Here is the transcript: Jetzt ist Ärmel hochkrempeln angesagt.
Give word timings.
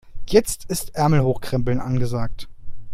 Jetzt 0.27 0.65
ist 0.65 0.95
Ärmel 0.95 1.21
hochkrempeln 1.21 1.79
angesagt. 1.79 2.49